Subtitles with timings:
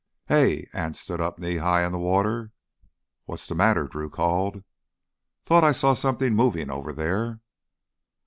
[0.25, 2.53] "Hey!" Anse stood up knee high in the water.
[3.25, 4.63] "What's the matter?" Drew called.
[5.45, 7.39] "Thought I saw somethin' movin' over there!"